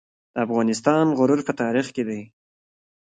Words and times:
د 0.33 0.35
افغانستان 0.45 1.05
غرور 1.17 1.39
په 1.47 1.53
تاریخ 1.61 1.87
کې 1.95 2.03
دی 2.09 2.21